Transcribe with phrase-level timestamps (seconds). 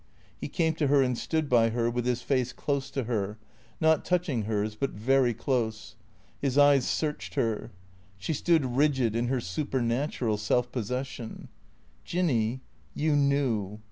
[0.35, 3.37] He came to her and stood by her, with his face close to her,
[3.79, 5.95] not touching hers, but very close.
[6.41, 7.69] His eyes searched her.
[8.17, 11.49] She stood rigid in her supernatural self possession."
[12.11, 12.61] Jinny,
[12.95, 13.79] you knew.